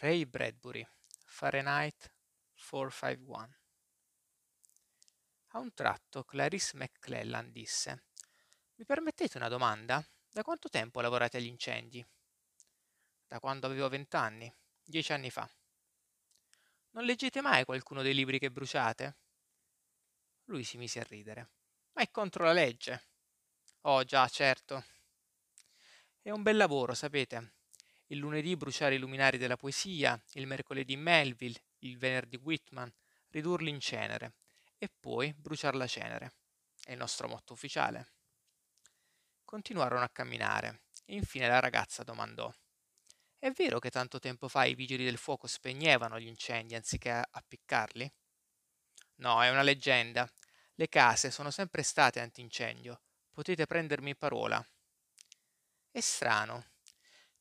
Ray 0.00 0.26
Bradbury, 0.26 0.86
Fahrenheit 1.26 2.12
451. 2.54 3.56
A 5.48 5.58
un 5.58 5.74
tratto 5.74 6.22
Clarice 6.22 6.76
McClellan 6.76 7.50
disse 7.50 8.04
Mi 8.76 8.84
permettete 8.84 9.38
una 9.38 9.48
domanda? 9.48 10.00
Da 10.30 10.44
quanto 10.44 10.68
tempo 10.68 11.00
lavorate 11.00 11.38
agli 11.38 11.46
incendi? 11.46 12.06
Da 13.26 13.40
quando 13.40 13.66
avevo 13.66 13.88
vent'anni, 13.88 14.54
dieci 14.84 15.12
anni 15.12 15.30
fa. 15.30 15.50
Non 16.90 17.02
leggete 17.02 17.40
mai 17.40 17.64
qualcuno 17.64 18.02
dei 18.02 18.14
libri 18.14 18.38
che 18.38 18.52
bruciate? 18.52 19.16
Lui 20.44 20.62
si 20.62 20.76
mise 20.76 21.00
a 21.00 21.06
ridere. 21.08 21.50
Ma 21.94 22.02
è 22.02 22.10
contro 22.12 22.44
la 22.44 22.52
legge. 22.52 23.02
Oh 23.80 24.04
già, 24.04 24.28
certo. 24.28 24.84
È 26.22 26.30
un 26.30 26.42
bel 26.42 26.56
lavoro, 26.56 26.94
sapete. 26.94 27.57
Il 28.10 28.18
lunedì 28.18 28.56
bruciare 28.56 28.94
i 28.94 28.98
luminari 28.98 29.36
della 29.36 29.56
poesia, 29.56 30.20
il 30.32 30.46
mercoledì 30.46 30.96
Melville, 30.96 31.62
il 31.80 31.98
venerdì 31.98 32.36
Whitman, 32.36 32.92
ridurli 33.28 33.68
in 33.68 33.80
cenere 33.80 34.34
e 34.78 34.88
poi 34.88 35.34
bruciar 35.34 35.74
la 35.74 35.86
cenere. 35.86 36.32
È 36.82 36.92
il 36.92 36.98
nostro 36.98 37.28
motto 37.28 37.52
ufficiale. 37.52 38.12
Continuarono 39.44 40.04
a 40.04 40.08
camminare 40.08 40.82
e 41.04 41.14
infine 41.16 41.48
la 41.48 41.60
ragazza 41.60 42.02
domandò 42.02 42.52
È 43.38 43.50
vero 43.50 43.78
che 43.78 43.90
tanto 43.90 44.18
tempo 44.18 44.48
fa 44.48 44.64
i 44.64 44.74
vigili 44.74 45.04
del 45.04 45.18
fuoco 45.18 45.46
spegnevano 45.46 46.18
gli 46.18 46.26
incendi 46.26 46.74
anziché 46.74 47.22
appiccarli? 47.30 48.10
No, 49.16 49.42
è 49.42 49.50
una 49.50 49.62
leggenda. 49.62 50.30
Le 50.74 50.88
case 50.88 51.30
sono 51.30 51.50
sempre 51.50 51.82
state 51.82 52.20
antincendio. 52.20 53.02
Potete 53.30 53.66
prendermi 53.66 54.16
parola. 54.16 54.64
È 55.90 56.00
strano. 56.00 56.64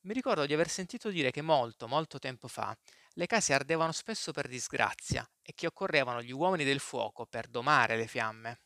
Mi 0.08 0.14
ricordo 0.14 0.46
di 0.46 0.54
aver 0.54 0.70
sentito 0.70 1.10
dire 1.10 1.32
che 1.32 1.42
molto, 1.42 1.86
molto 1.86 2.18
tempo 2.18 2.48
fa 2.48 2.74
le 3.16 3.26
case 3.26 3.54
ardevano 3.54 3.92
spesso 3.92 4.32
per 4.32 4.48
disgrazia 4.48 5.30
e 5.42 5.52
che 5.54 5.68
occorrevano 5.68 6.22
gli 6.22 6.31
uomini 6.31 6.64
del 6.64 6.80
fuoco 6.80 7.26
per 7.26 7.48
domare 7.50 7.98
le 7.98 8.08
fiamme. 8.08 8.62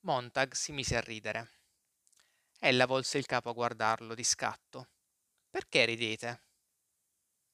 Montag 0.00 0.54
si 0.54 0.72
mise 0.72 0.96
a 0.96 1.02
ridere. 1.02 1.58
Ella 2.60 2.86
volse 2.86 3.18
il 3.18 3.26
capo 3.26 3.50
a 3.50 3.52
guardarlo 3.52 4.14
di 4.14 4.24
scatto. 4.24 4.88
Perché 5.50 5.84
ridete? 5.84 6.44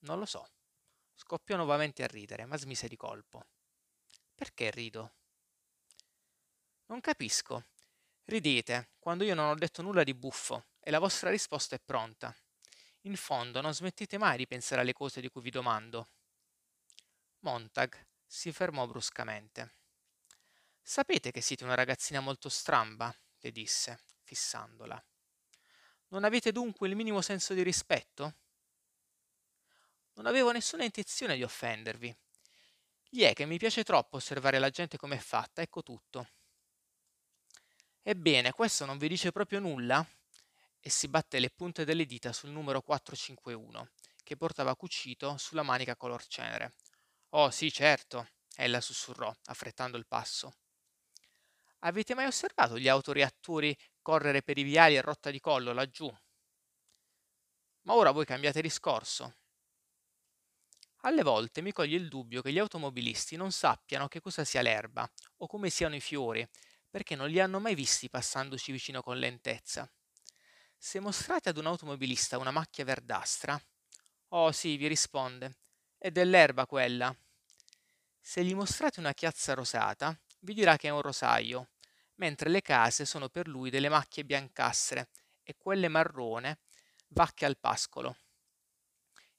Non 0.03 0.21
lo 0.21 0.25
so. 0.25 0.49
Scoppiò 1.15 1.57
nuovamente 1.57 2.05
a 2.05 2.07
ridere, 2.07 2.45
ma 2.45 2.57
smise 2.57 2.87
di 2.87 2.97
colpo. 2.97 3.45
Perché 4.37 4.71
rido? 4.71 5.15
Non 6.87 7.01
capisco. 7.01 7.65
Ridete 8.25 8.93
quando 9.01 9.25
io 9.25 9.35
non 9.35 9.49
ho 9.49 9.57
detto 9.57 9.83
nulla 9.83 10.05
di 10.05 10.15
buffo 10.15 10.67
e 10.79 10.93
la 10.93 11.01
vostra 11.01 11.29
risposta 11.29 11.75
è 11.75 11.81
pronta. 11.85 12.33
In 13.03 13.17
fondo 13.17 13.61
non 13.61 13.75
smettete 13.75 14.17
mai 14.17 14.37
di 14.37 14.47
pensare 14.47 14.81
alle 14.81 14.93
cose 14.93 15.21
di 15.21 15.29
cui 15.29 15.43
vi 15.43 15.51
domando. 15.51 16.09
Montag 17.41 18.07
si 18.25 18.53
fermò 18.53 18.87
bruscamente. 18.87 19.75
Sapete 20.81 21.33
che 21.33 21.41
siete 21.41 21.65
una 21.65 21.75
ragazzina 21.75 22.21
molto 22.21 22.49
stramba, 22.49 23.13
le 23.41 23.51
disse, 23.51 24.01
fissandola. 24.23 25.03
Non 26.09 26.23
avete 26.23 26.53
dunque 26.53 26.87
il 26.87 26.95
minimo 26.95 27.21
senso 27.23 27.55
di 27.55 27.63
rispetto? 27.63 28.37
Non 30.15 30.27
avevo 30.27 30.53
nessuna 30.53 30.85
intenzione 30.85 31.35
di 31.35 31.43
offendervi. 31.43 32.15
Gli 33.09 33.23
è 33.23 33.33
che 33.33 33.47
mi 33.47 33.59
piace 33.59 33.83
troppo 33.83 34.17
osservare 34.17 34.59
la 34.59 34.71
gente 34.71 34.97
come 34.97 35.17
è 35.17 35.21
fatta, 35.21 35.61
ecco 35.61 35.83
tutto. 35.83 36.29
Ebbene, 38.03 38.53
questo 38.53 38.85
non 38.85 38.99
vi 38.99 39.09
dice 39.09 39.33
proprio 39.33 39.59
nulla? 39.59 40.07
E 40.83 40.91
si 40.91 41.09
batté 41.09 41.39
le 41.39 41.51
punte 41.51 41.87
delle 41.87 42.05
dita 42.05 42.33
sul 42.35 42.51
numero 42.51 42.83
451, 42.83 43.91
che 44.23 44.37
portava 44.37 44.77
cucito 44.77 45.39
sulla 45.39 45.63
manica 45.63 45.97
color 45.97 46.27
cenere. 46.27 46.75
Oh 47.31 47.51
sì, 47.51 47.73
certo, 47.73 48.29
ella 48.57 48.81
sussurrò, 48.83 49.33
affrettando 49.47 49.97
il 49.97 50.07
passo. 50.07 50.53
Avete 51.85 52.15
mai 52.15 52.27
osservato 52.27 52.77
gli 52.77 52.89
autoreattori 52.89 53.77
correre 54.01 54.43
per 54.43 54.59
i 54.59 54.65
viali 54.65 54.97
a 54.99 55.01
rotta 55.01 55.31
di 55.31 55.39
collo 55.39 55.73
laggiù? 55.73 56.13
Ma 57.83 57.95
ora 57.95 58.11
voi 58.11 58.25
cambiate 58.25 58.61
discorso. 58.61 59.37
Alle 61.03 61.23
volte 61.23 61.61
mi 61.61 61.71
coglie 61.71 61.97
il 61.97 62.09
dubbio 62.09 62.43
che 62.43 62.51
gli 62.51 62.59
automobilisti 62.59 63.37
non 63.37 63.53
sappiano 63.53 64.09
che 64.09 64.21
cosa 64.21 64.43
sia 64.43 64.63
l'erba 64.63 65.07
o 65.37 65.47
come 65.47 65.69
siano 65.71 65.95
i 65.95 66.01
fiori, 66.01 66.45
perché 66.89 67.15
non 67.15 67.29
li 67.29 67.39
hanno 67.41 67.61
mai 67.61 67.75
visti 67.75 68.09
passandoci 68.09 68.73
vicino 68.73 69.03
con 69.03 69.19
lentezza. 69.19 69.87
Se 70.85 70.99
mostrate 70.99 71.49
ad 71.49 71.59
un 71.59 71.67
automobilista 71.67 72.39
una 72.39 72.51
macchia 72.51 72.85
verdastra, 72.85 73.57
oh 74.31 74.51
sì, 74.51 74.77
vi 74.77 74.89
risponde, 74.89 75.59
è 75.97 76.11
dell'erba 76.11 76.67
quella. 76.67 77.17
Se 78.19 78.45
gli 78.45 78.53
mostrate 78.53 78.99
una 78.99 79.15
chiazza 79.15 79.55
rosata, 79.55 80.15
vi 80.41 80.55
dirà 80.55 80.77
che 80.77 80.89
è 80.89 80.91
un 80.91 81.01
rosaio, 81.01 81.69
mentre 82.17 82.51
le 82.51 82.63
case 82.63 83.05
sono 83.05 83.29
per 83.29 83.47
lui 83.47 83.71
delle 83.71 83.89
macchie 83.89 84.25
biancastre 84.25 85.11
e 85.45 85.55
quelle 85.57 85.87
marrone 85.87 86.59
vacche 87.11 87.45
al 87.45 87.59
pascolo. 87.59 88.17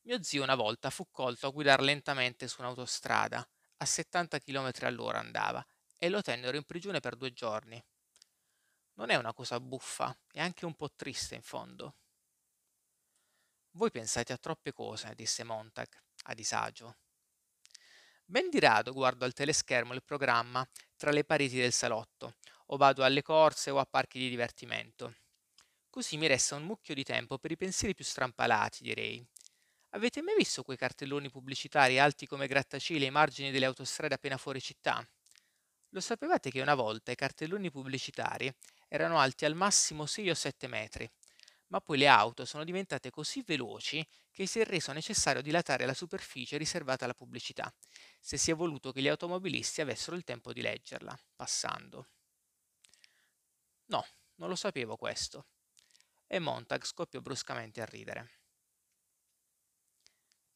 Mio 0.04 0.24
zio 0.24 0.44
una 0.44 0.56
volta 0.56 0.90
fu 0.90 1.10
colto 1.12 1.48
a 1.48 1.52
guidare 1.52 1.84
lentamente 1.84 2.48
su 2.48 2.62
un'autostrada, 2.62 3.46
a 3.78 3.86
70 3.86 4.40
km 4.40 4.72
all'ora 4.84 5.20
andava, 5.20 5.64
e 5.98 6.08
lo 6.08 6.22
tennero 6.22 6.56
in 6.56 6.64
prigione 6.64 7.02
per 7.02 7.18
due 7.18 7.34
giorni. 7.34 7.84
Non 8.96 9.10
è 9.10 9.16
una 9.16 9.34
cosa 9.34 9.60
buffa, 9.60 10.16
è 10.32 10.40
anche 10.40 10.66
un 10.66 10.76
po' 10.76 10.92
triste 10.96 11.36
in 11.36 11.42
fondo. 11.42 11.96
Voi 13.72 13.90
pensate 13.90 14.34
a 14.34 14.38
troppe 14.38 14.72
cose, 14.72 15.14
disse 15.16 15.44
Montag, 15.44 15.88
a 16.26 16.34
disagio. 16.36 16.98
Ben 18.26 18.50
di 18.50 18.60
rado 18.60 18.94
guardo 18.94 19.26
al 19.26 19.34
teleschermo 19.34 19.94
il 19.94 20.04
programma 20.04 20.68
tra 20.96 21.12
le 21.12 21.24
pareti 21.24 21.58
del 21.58 21.74
salotto, 21.74 22.36
o 22.68 22.78
vado 22.78 23.04
alle 23.04 23.24
corse 23.24 23.72
o 23.72 23.80
a 23.80 23.86
parchi 23.86 24.20
di 24.20 24.30
divertimento. 24.30 25.16
Così 25.90 26.18
mi 26.18 26.28
resta 26.28 26.56
un 26.56 26.64
mucchio 26.64 26.94
di 26.94 27.04
tempo 27.04 27.40
per 27.40 27.52
i 27.52 27.58
pensieri 27.58 27.96
più 27.96 28.06
strampalati, 28.06 28.84
direi. 28.84 29.26
Avete 29.90 30.22
mai 30.22 30.36
visto 30.36 30.64
quei 30.64 30.78
cartelloni 30.78 31.30
pubblicitari 31.30 32.00
alti 32.00 32.28
come 32.28 32.48
grattacieli 32.48 33.06
ai 33.06 33.12
margini 33.12 33.52
delle 33.52 33.66
autostrade 33.66 34.16
appena 34.16 34.38
fuori 34.38 34.62
città? 34.62 35.08
Lo 35.90 36.00
sapevate 36.00 36.50
che 36.50 36.62
una 36.62 36.74
volta 36.74 37.12
i 37.12 37.16
cartelloni 37.16 37.70
pubblicitari 37.70 38.52
erano 38.94 39.18
alti 39.18 39.44
al 39.46 39.56
massimo 39.56 40.06
6 40.06 40.30
o 40.30 40.36
7 40.36 40.68
metri, 40.68 41.12
ma 41.70 41.82
poi 41.82 41.98
le 41.98 42.08
auto 42.08 42.46
sono 42.46 42.64
diventate 42.64 43.10
così 43.10 43.42
veloci 43.42 44.08
che 44.30 44.46
si 44.46 44.60
è 44.60 44.66
reso 44.66 44.92
necessario 44.92 45.42
dilatare 45.42 45.88
la 45.88 45.96
superficie 45.96 46.58
riservata 46.58 47.06
alla 47.06 47.16
pubblicità, 47.16 47.74
se 48.20 48.38
si 48.38 48.52
è 48.52 48.56
voluto 48.56 48.92
che 48.92 49.02
gli 49.02 49.08
automobilisti 49.08 49.82
avessero 49.82 50.16
il 50.16 50.24
tempo 50.24 50.54
di 50.54 50.62
leggerla, 50.62 51.18
passando. 51.36 52.10
No, 53.86 54.06
non 54.36 54.50
lo 54.50 54.56
sapevo 54.56 54.96
questo. 54.96 55.48
E 56.28 56.38
Montag 56.38 56.84
scoppiò 56.84 57.20
bruscamente 57.20 57.82
a 57.82 57.86
ridere. 57.86 58.30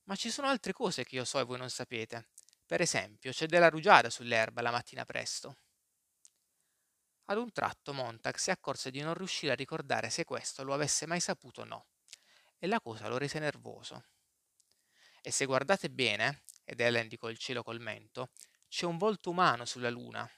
Ma 0.03 0.15
ci 0.15 0.29
sono 0.29 0.47
altre 0.47 0.73
cose 0.73 1.03
che 1.03 1.15
io 1.15 1.25
so 1.25 1.39
e 1.39 1.43
voi 1.43 1.57
non 1.57 1.71
sapete. 1.71 2.29
Per 2.67 2.81
esempio, 2.81 3.31
c'è 3.31 3.47
della 3.47 3.69
rugiada 3.69 4.11
sull'erba 4.11 4.61
la 4.61 4.71
mattina 4.71 5.05
presto. 5.05 5.57
Ad 7.29 7.37
un 7.37 7.51
tratto 7.51 7.91
Montag 7.93 8.37
si 8.37 8.51
accorse 8.51 8.89
di 8.89 9.01
non 9.01 9.13
riuscire 9.13 9.51
a 9.51 9.55
ricordare 9.55 10.09
se 10.09 10.23
questo 10.23 10.63
lo 10.63 10.73
avesse 10.73 11.05
mai 11.05 11.19
saputo 11.19 11.61
o 11.61 11.65
no, 11.65 11.87
e 12.57 12.67
la 12.67 12.79
cosa 12.79 13.09
lo 13.09 13.17
rese 13.17 13.39
nervoso. 13.39 14.05
E 15.21 15.29
se 15.31 15.43
guardate 15.43 15.89
bene, 15.89 16.43
ed 16.63 16.79
ella 16.79 17.01
indicò 17.01 17.29
il 17.29 17.37
cielo 17.37 17.63
col 17.63 17.81
mento, 17.81 18.31
c'è 18.69 18.85
un 18.85 18.97
volto 18.97 19.31
umano 19.31 19.65
sulla 19.65 19.89
luna. 19.89 20.29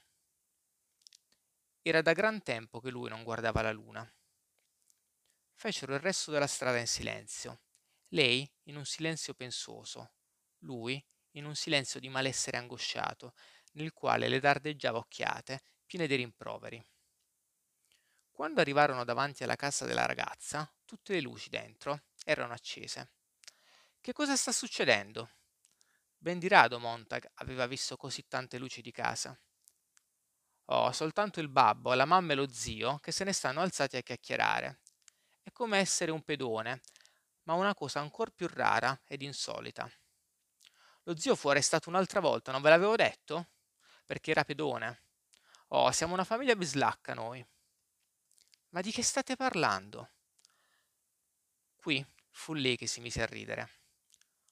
Era 1.84 2.02
da 2.02 2.14
gran 2.14 2.42
tempo 2.42 2.80
che 2.80 2.90
lui 2.90 3.08
non 3.08 3.24
guardava 3.24 3.62
la 3.62 3.72
luna. 3.72 4.12
Fecero 5.54 5.94
il 5.94 6.00
resto 6.00 6.32
della 6.32 6.48
strada 6.48 6.80
in 6.80 6.88
silenzio, 6.88 7.62
lei 8.10 8.52
in 8.64 8.78
un 8.78 8.86
silenzio 8.86 9.36
pensoso, 9.36 10.14
lui 10.60 11.04
in 11.34 11.46
un 11.46 11.54
silenzio 11.54 12.00
di 12.00 12.10
malessere 12.10 12.58
angosciato, 12.58 13.36
nel 13.74 13.94
quale 13.94 14.28
le 14.28 14.40
dardeggiava 14.40 14.98
occhiate 14.98 15.62
piene 15.90 16.06
di 16.06 16.14
rimproveri. 16.14 16.86
Quando 18.30 18.62
arrivarono 18.62 19.04
davanti 19.04 19.42
alla 19.42 19.56
casa 19.56 19.86
della 19.86 20.06
ragazza, 20.06 20.72
tutte 20.86 21.14
le 21.14 21.20
luci 21.20 21.50
dentro 21.50 22.04
erano 22.24 22.54
accese. 22.54 23.14
Che 24.00 24.14
cosa 24.14 24.36
sta 24.36 24.52
succedendo? 24.52 25.32
Ben 26.16 26.38
di 26.38 26.48
rado 26.48 26.78
Montag 26.78 27.28
aveva 27.36 27.66
visto 27.66 27.98
così 27.98 28.28
tante 28.28 28.60
luci 28.60 28.84
di 28.84 28.92
casa. 28.92 29.36
Oh, 30.66 30.92
soltanto 30.92 31.40
il 31.40 31.50
babbo, 31.50 31.96
la 31.96 32.06
mamma 32.06 32.34
e 32.34 32.36
lo 32.36 32.52
zio 32.52 33.00
che 33.00 33.12
se 33.12 33.24
ne 33.24 33.34
stanno 33.34 33.62
alzati 33.62 33.98
a 33.98 34.04
chiacchierare. 34.04 34.82
È 35.42 35.52
come 35.52 35.80
essere 35.80 36.12
un 36.12 36.22
pedone, 36.22 36.82
ma 37.46 37.54
una 37.54 37.74
cosa 37.74 38.00
ancora 38.00 38.30
più 38.30 38.48
rara 38.48 39.02
ed 39.08 39.24
insolita. 39.24 39.92
Lo 41.06 41.18
zio 41.18 41.36
fu 41.36 41.48
arrestato 41.50 41.90
un'altra 41.90 42.20
volta, 42.20 42.52
non 42.52 42.62
ve 42.62 42.70
l'avevo 42.70 42.96
detto? 42.96 43.48
Perché 44.06 44.30
era 44.30 44.44
pedone. 44.44 45.09
Oh, 45.72 45.92
siamo 45.92 46.14
una 46.14 46.24
famiglia 46.24 46.56
bislacca 46.56 47.14
noi. 47.14 47.46
Ma 48.70 48.82
di 48.82 48.92
che 48.92 49.04
state 49.04 49.36
parlando? 49.36 50.10
Qui 51.76 52.04
fu 52.32 52.54
lei 52.56 52.76
che 52.76 52.88
si 52.88 53.02
mise 53.02 53.22
a 53.22 53.28
ridere. 53.28 53.70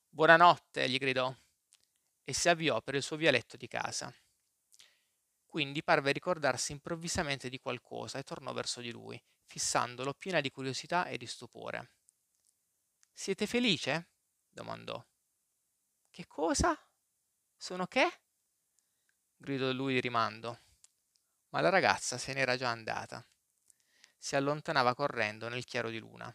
Buonanotte, 0.09 0.87
gli 0.87 0.97
gridò, 0.97 1.35
e 2.23 2.33
si 2.33 2.49
avviò 2.49 2.81
per 2.81 2.93
il 2.93 3.01
suo 3.01 3.15
vialetto 3.15 3.57
di 3.57 3.67
casa. 3.67 4.13
Quindi 5.47 5.81
parve 5.81 6.11
ricordarsi 6.11 6.71
improvvisamente 6.71 7.49
di 7.49 7.57
qualcosa 7.57 8.19
e 8.19 8.23
tornò 8.23 8.53
verso 8.53 8.79
di 8.79 8.91
lui, 8.91 9.19
fissandolo 9.45 10.13
piena 10.13 10.39
di 10.39 10.51
curiosità 10.51 11.07
e 11.07 11.17
di 11.17 11.25
stupore. 11.25 11.93
Siete 13.11 13.47
felice? 13.47 14.09
domandò. 14.49 15.03
Che 16.11 16.27
cosa? 16.27 16.79
Sono 17.55 17.87
che? 17.87 18.21
gridò 19.35 19.71
lui 19.71 19.93
di 19.93 19.99
rimando. 19.99 20.65
Ma 21.57 21.63
la 21.63 21.69
ragazza 21.69 22.19
se 22.19 22.33
n'era 22.33 22.55
già 22.55 22.69
andata. 22.69 23.27
Si 24.15 24.35
allontanava 24.35 24.93
correndo 24.93 25.49
nel 25.49 25.65
chiaro 25.65 25.89
di 25.89 25.97
luna. 25.97 26.31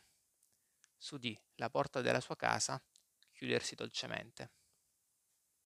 S'udì 0.98 1.40
la 1.58 1.70
porta 1.70 2.00
della 2.00 2.18
sua 2.18 2.34
casa 2.34 2.82
chiudersi 3.30 3.76
dolcemente. 3.76 4.50